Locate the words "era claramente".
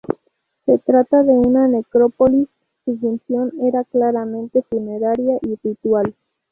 3.61-4.63